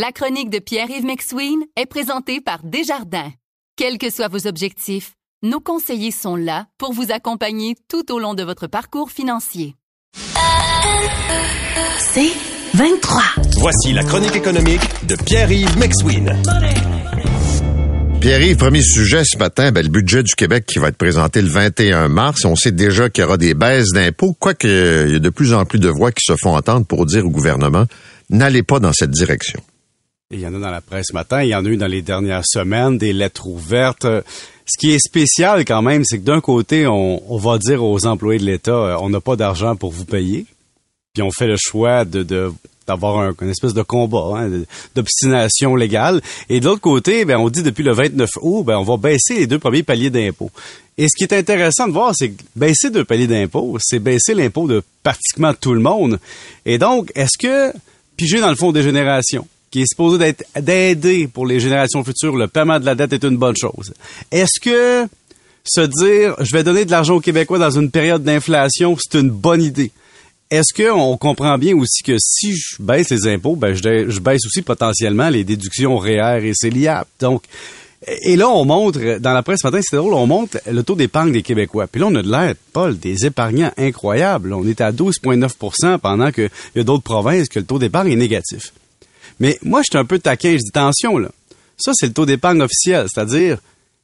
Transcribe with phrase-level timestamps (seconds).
[0.00, 3.32] La chronique de Pierre-Yves McSween est présentée par Desjardins.
[3.74, 8.34] Quels que soient vos objectifs, nos conseillers sont là pour vous accompagner tout au long
[8.34, 9.74] de votre parcours financier.
[11.98, 12.30] C'est
[12.74, 13.22] 23.
[13.56, 16.32] Voici la chronique économique de Pierre-Yves McSween.
[18.20, 21.48] Pierre-Yves, premier sujet ce matin, ben, le budget du Québec qui va être présenté le
[21.48, 22.44] 21 mars.
[22.44, 25.54] On sait déjà qu'il y aura des baisses d'impôts, quoique il y a de plus
[25.54, 27.86] en plus de voix qui se font entendre pour dire au gouvernement,
[28.30, 29.60] n'allez pas dans cette direction.
[30.30, 31.86] Il y en a dans la presse ce matin, il y en a eu dans
[31.86, 34.04] les dernières semaines, des lettres ouvertes.
[34.66, 38.38] Ce qui est spécial quand même, c'est que d'un côté, on, va dire aux employés
[38.38, 40.44] de l'État, euh, on n'a pas d'argent pour vous payer.
[41.14, 42.52] Puis on fait le choix de,
[42.86, 44.50] d'avoir un, une espèce de combat, hein,
[44.94, 46.20] d'obstination légale.
[46.50, 49.36] Et de l'autre côté, ben, on dit depuis le 29 août, ben, on va baisser
[49.36, 50.50] les deux premiers paliers d'impôts.
[50.98, 54.34] Et ce qui est intéressant de voir, c'est que baisser deux paliers d'impôts, c'est baisser
[54.34, 56.20] l'impôt de pratiquement tout le monde.
[56.66, 57.72] Et donc, est-ce que
[58.18, 62.36] piger dans le fond des générations, qui est supposé d'être d'aider pour les générations futures,
[62.36, 63.92] le paiement de la dette est une bonne chose.
[64.30, 65.06] Est-ce que
[65.64, 69.30] se dire je vais donner de l'argent aux Québécois dans une période d'inflation, c'est une
[69.30, 69.92] bonne idée?
[70.50, 74.62] Est-ce qu'on comprend bien aussi que si je baisse les impôts, ben je, baisse aussi
[74.62, 77.06] potentiellement les déductions REER et CELIAP.
[77.20, 77.42] Donc,
[78.22, 80.94] et là, on montre, dans la presse ce matin, c'est drôle, on montre le taux
[80.94, 81.86] d'épargne des Québécois.
[81.86, 84.54] Puis là, on a de l'air, Paul, des épargnants incroyables.
[84.54, 88.16] On est à 12,9 pendant qu'il y a d'autres provinces que le taux d'épargne est
[88.16, 88.72] négatif.
[89.40, 91.30] Mais moi, je suis un peu taquin, je dis attention, là.
[91.76, 93.58] Ça, c'est le taux d'épargne officiel, c'est-à-dire,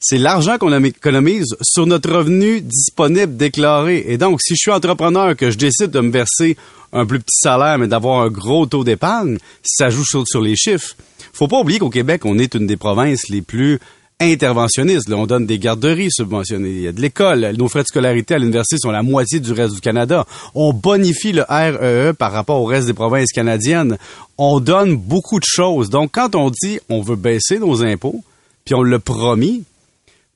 [0.00, 4.04] c'est l'argent qu'on économise sur notre revenu disponible déclaré.
[4.06, 6.56] Et donc, si je suis entrepreneur, que je décide de me verser
[6.92, 10.56] un plus petit salaire, mais d'avoir un gros taux d'épargne, ça joue sur, sur les
[10.56, 10.94] chiffres.
[11.32, 13.80] Faut pas oublier qu'au Québec, on est une des provinces les plus
[14.20, 15.10] interventionniste.
[15.12, 18.38] On donne des garderies subventionnées, il y a de l'école, nos frais de scolarité à
[18.38, 20.26] l'université sont la moitié du reste du Canada.
[20.54, 23.98] On bonifie le REE e par rapport au reste des provinces canadiennes.
[24.36, 25.90] On donne beaucoup de choses.
[25.90, 28.22] Donc, quand on dit on veut baisser nos impôts,
[28.64, 29.64] puis on l'a promis,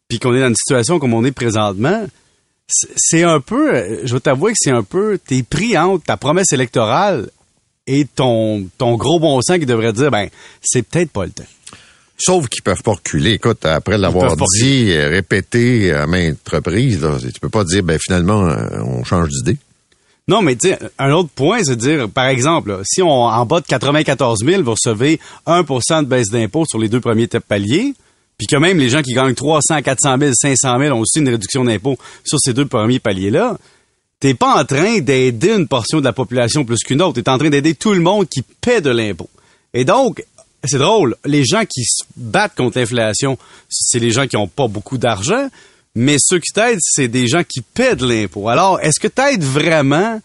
[0.08, 2.06] puis qu'on est dans une situation comme on est présentement,
[2.68, 6.52] c'est un peu, je veux t'avouer que c'est un peu, t'es pris entre ta promesse
[6.52, 7.30] électorale
[7.86, 10.28] et ton, ton gros bon sens qui devrait dire, ben,
[10.62, 11.44] c'est peut-être pas le temps.
[12.24, 13.32] Sauf qu'ils peuvent pas reculer.
[13.32, 18.46] Écoute, après l'avoir dit, euh, répété à maintes reprises, tu peux pas dire, ben finalement,
[18.46, 19.58] euh, on change d'idée.
[20.28, 23.60] Non, mais tu un autre point, c'est de dire, par exemple, si on en bas
[23.60, 27.92] de 94 000, vous recevez 1% de baisse d'impôt sur les deux premiers paliers,
[28.38, 31.28] puis que même les gens qui gagnent 300, 400 000, 500 000 ont aussi une
[31.28, 33.58] réduction d'impôt sur ces deux premiers paliers-là,
[34.20, 37.20] t'es pas en train d'aider une portion de la population plus qu'une autre.
[37.20, 39.28] T'es en train d'aider tout le monde qui paie de l'impôt.
[39.74, 40.22] Et donc,
[40.64, 44.68] c'est drôle, les gens qui se battent contre l'inflation, c'est les gens qui n'ont pas
[44.68, 45.48] beaucoup d'argent,
[45.94, 48.48] mais ceux qui t'aident, c'est des gens qui paient de l'impôt.
[48.48, 50.20] Alors, est-ce que t'aides vraiment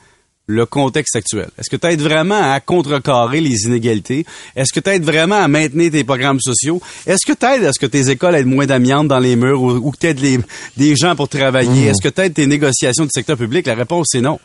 [0.46, 1.50] le contexte actuel?
[1.58, 4.26] Est-ce que tu aides vraiment à contrecarrer les inégalités?
[4.56, 6.82] Est-ce que tu aides vraiment à maintenir tes programmes sociaux?
[7.06, 9.62] Est-ce que tu aides à ce que tes écoles aient moins d'amiante dans les murs
[9.62, 10.44] ou, que tu aides
[10.78, 11.88] des gens pour travailler?
[11.88, 11.90] Mmh.
[11.90, 13.68] Est-ce que tu aides tes négociations du secteur public?
[13.68, 14.40] La réponse, c'est non.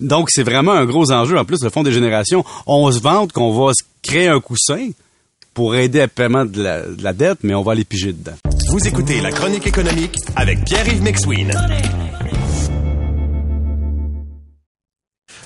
[0.00, 1.38] Donc, c'est vraiment un gros enjeu.
[1.38, 4.90] En plus, le Fonds des générations, on se vante qu'on va créer un coussin
[5.54, 8.36] pour aider à paiement de la, dette, mais on va aller piger dedans.
[8.70, 11.52] Vous écoutez La Chronique économique avec Pierre-Yves McSween.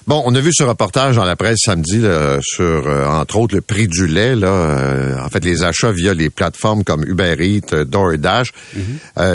[0.06, 2.00] Bon, on a vu ce reportage dans la presse samedi
[2.40, 4.36] sur, euh, entre autres, le prix du lait.
[4.36, 8.80] Là, euh, en fait, les achats via les plateformes comme Uber Eats, euh, DoorDash, mm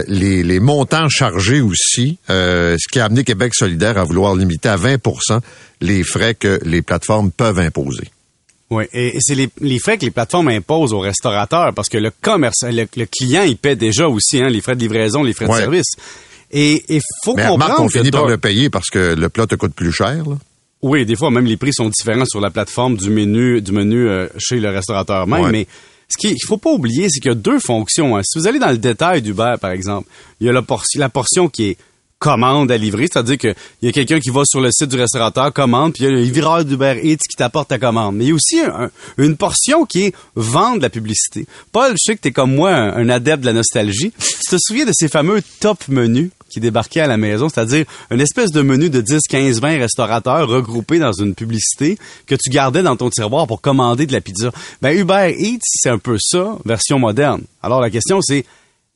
[0.08, 4.78] les, les, montants chargés aussi, ce qui a amené Québec solidaire à vouloir limiter à
[4.78, 5.42] 20%
[5.82, 8.10] les frais que les plateformes peuvent imposer.
[8.72, 12.10] Oui, et c'est les, les, frais que les plateformes imposent aux restaurateurs parce que le
[12.10, 15.54] commerce, le, client, il paie déjà aussi hein, les frais de livraison, les frais de
[15.54, 15.92] service.
[16.52, 19.56] Et il faut Mais comprendre on finit par le payer parce que le plat te
[19.56, 20.24] coûte plus cher.
[20.26, 20.38] Là.
[20.82, 24.08] Oui, des fois même les prix sont différents sur la plateforme du menu du menu
[24.08, 25.68] euh, chez le restaurateur même, mais
[26.08, 28.18] ce qu'il faut pas oublier, c'est qu'il y a deux fonctions.
[28.18, 28.22] Hein.
[28.24, 30.64] Si vous allez dans le détail d'Uber, par exemple, il y a la,
[30.96, 31.78] la portion qui est
[32.22, 35.52] commande à livrer, c'est-à-dire qu'il y a quelqu'un qui va sur le site du restaurateur,
[35.52, 38.16] commande, puis il y a le livreur d'Uber Eats qui t'apporte ta commande.
[38.16, 38.60] Mais il y a aussi
[39.18, 41.48] une portion qui est vendre la publicité.
[41.72, 44.14] Paul, je sais que tu es comme moi un, adepte de la nostalgie.
[44.20, 48.22] Tu te souviens de ces fameux top menus qui débarquaient à la maison, c'est-à-dire une
[48.22, 51.98] espèce de menu de 10, 15, 20 restaurateurs regroupés dans une publicité
[52.28, 54.52] que tu gardais dans ton tiroir pour commander de la pizza.
[54.80, 57.42] Ben Uber Eats, c'est un peu ça, version moderne.
[57.64, 58.46] Alors la question c'est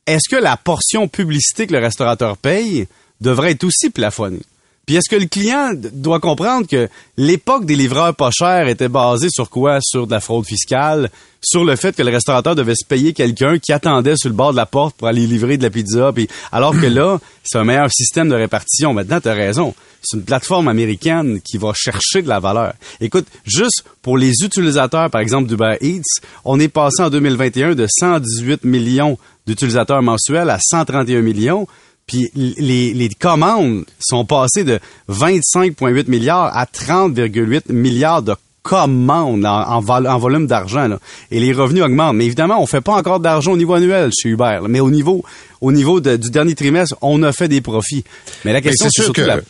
[0.06, 2.86] est-ce que la portion publicité que le restaurateur paye
[3.20, 4.40] devrait être aussi plafonné.
[4.86, 9.26] Puis est-ce que le client doit comprendre que l'époque des livreurs pas chers était basée
[9.30, 9.78] sur quoi?
[9.82, 11.10] Sur de la fraude fiscale,
[11.42, 14.52] sur le fait que le restaurateur devait se payer quelqu'un qui attendait sur le bord
[14.52, 16.12] de la porte pour aller livrer de la pizza.
[16.12, 18.94] Puis, alors que là, c'est un meilleur système de répartition.
[18.94, 19.74] Maintenant, tu raison.
[20.02, 22.74] C'est une plateforme américaine qui va chercher de la valeur.
[23.00, 27.88] Écoute, juste pour les utilisateurs, par exemple, d'Uber Eats, on est passé en 2021 de
[27.88, 29.18] 118 millions
[29.48, 31.66] d'utilisateurs mensuels à 131 millions.
[32.06, 34.78] Puis les, les commandes sont passées de
[35.10, 38.34] 25,8 milliards à 30,8 milliards de
[38.66, 40.88] commandes en, en, volume d'argent.
[41.30, 42.16] Et les revenus augmentent.
[42.16, 44.60] Mais évidemment, on fait pas encore d'argent au niveau annuel chez Uber.
[44.68, 45.24] Mais au niveau,
[45.60, 48.04] au niveau du dernier trimestre, on a fait des profits.
[48.44, 49.42] Mais la question, c'est surtout que...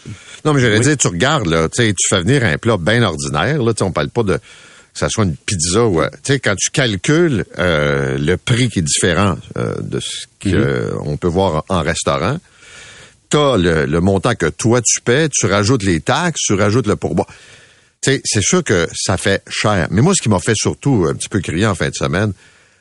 [0.45, 3.63] Non, mais j'allais dire, tu regardes, là, tu fais venir un plat bien ordinaire.
[3.63, 4.39] Là, on parle pas de
[4.97, 8.83] ça soit une pizza ou tu sais quand tu calcules euh, le prix qui est
[8.83, 11.19] différent euh, de ce qu'on mm-hmm.
[11.19, 12.39] peut voir en restaurant,
[13.31, 16.97] tu as le, montant que toi tu paies, tu rajoutes les taxes, tu rajoutes le
[16.97, 17.29] pourboire.
[18.03, 19.89] Tu sais, c'est sûr que ça fait cher.
[19.91, 22.33] Mais moi, ce qui m'a fait surtout un petit peu crier en fin de semaine,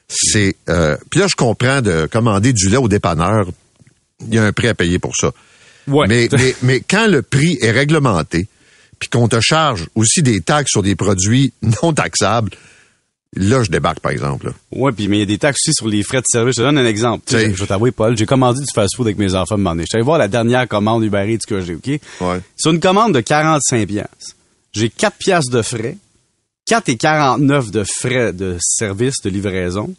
[0.08, 0.56] c'est...
[0.70, 3.48] Euh, puis là, je comprends de commander du lait au dépanneur.
[4.28, 5.32] Il y a un prix à payer pour ça.
[5.88, 6.06] Ouais.
[6.08, 8.48] Mais, mais, mais quand le prix est réglementé,
[9.00, 11.54] puis qu'on te charge aussi des taxes sur des produits
[11.84, 12.52] non taxables,
[13.36, 14.54] là, je débarque, par exemple.
[14.72, 16.56] Oui, puis mais il y a des taxes aussi sur les frais de service.
[16.56, 17.24] Je te donne un exemple.
[17.30, 20.18] je vais t'avouer, Paul, j'ai commandé du fast-food avec mes enfants Je suis allé voir
[20.18, 22.00] la dernière commande Uber Eats que j'ai, OK?
[22.22, 22.42] Ouais.
[22.56, 24.36] C'est une commande de 45 pièces.
[24.74, 25.98] J'ai 4 pièces de frais,
[26.66, 29.94] 4 et 49 de frais de service, de livraison,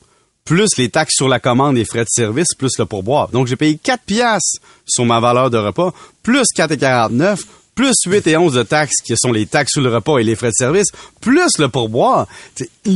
[0.45, 3.29] plus les taxes sur la commande et frais de service, plus le pourboire.
[3.29, 4.57] Donc, j'ai payé 4 pièces
[4.87, 7.41] sur ma valeur de repas, plus 4 et 49,
[7.76, 10.34] plus 8 et 11 de taxes qui sont les taxes sur le repas et les
[10.34, 10.88] frais de service,
[11.20, 12.26] plus le pourboire.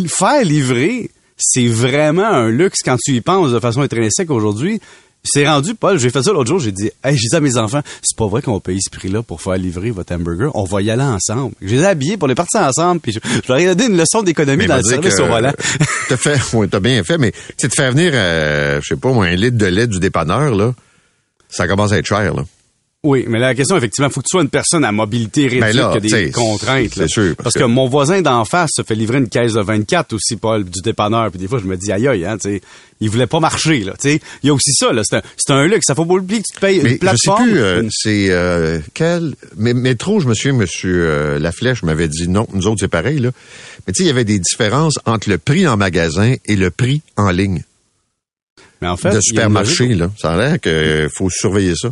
[0.08, 4.80] faire livrer, c'est vraiment un luxe quand tu y penses de façon intrinsèque aujourd'hui.
[5.22, 7.58] C'est rendu, Paul, j'ai fait ça l'autre jour, j'ai dit, hey, j'ai dit à mes
[7.58, 10.64] enfants, c'est pas vrai qu'on va payer ce prix-là pour faire livrer votre hamburger, on
[10.64, 11.54] va y aller ensemble.
[11.60, 14.66] J'ai les habillés pour les partir ensemble, puis je, leur ai donné une leçon d'économie
[14.66, 15.52] dans le service au volant.
[16.08, 16.38] t'as fait,
[16.70, 19.66] t'as bien fait, mais tu te faire venir, euh, je sais pas, un litre de
[19.66, 20.72] lait du dépanneur, là,
[21.50, 22.42] ça commence à être cher, là.
[23.02, 25.62] Oui, mais la question, effectivement, il faut que tu sois une personne à mobilité réduite
[25.62, 26.92] ben là, qui a des contraintes.
[26.94, 27.34] C'est sûr.
[27.34, 27.64] Parce, que...
[27.64, 31.30] mon voisin d'en face se fait livrer une caisse de 24 aussi, Paul, du dépanneur.
[31.30, 32.60] Puis des fois, je me dis, aïe aïe, hein, tu
[33.00, 33.94] il voulait pas marcher, là.
[33.98, 35.00] Tu il y a aussi ça, là.
[35.02, 35.86] C'est un, un luxe.
[35.86, 37.48] Ça faut pas oublier que tu te payes une plateforme.
[37.48, 39.34] Je sais plus, euh, c'est euh, quel...
[39.56, 43.18] Mais, métro, je me souviens, monsieur euh, Laflèche m'avait dit non, nous autres, c'est pareil,
[43.18, 43.30] là.
[43.86, 46.70] Mais tu sais, il y avait des différences entre le prix en magasin et le
[46.70, 47.62] prix en ligne.
[48.82, 50.10] Mais en fait, de supermarché, là.
[50.18, 51.90] Ça a l'air qu'il faut surveiller ça.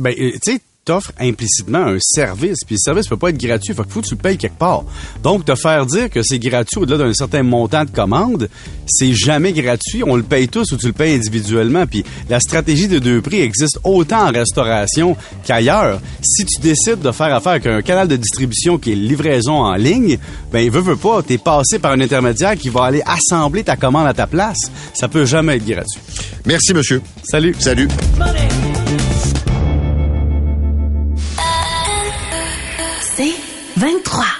[0.00, 3.84] Ben, tu sais, t'offre implicitement un service, puis le service peut pas être gratuit, faut
[3.84, 4.84] que tu le payes quelque part.
[5.22, 8.48] Donc, te faire dire que c'est gratuit au-delà d'un certain montant de commande,
[8.86, 12.88] c'est jamais gratuit, on le paye tous ou tu le payes individuellement, puis la stratégie
[12.88, 16.00] de deux prix existe autant en restauration qu'ailleurs.
[16.22, 19.74] Si tu décides de faire affaire avec un canal de distribution qui est livraison en
[19.74, 20.18] ligne,
[20.50, 24.06] ben, veut, veut pas, t'es passé par un intermédiaire qui va aller assembler ta commande
[24.06, 24.70] à ta place.
[24.94, 26.00] Ça peut jamais être gratuit.
[26.46, 27.02] Merci, monsieur.
[27.22, 27.54] Salut.
[27.58, 27.88] Salut.
[33.80, 34.39] 23.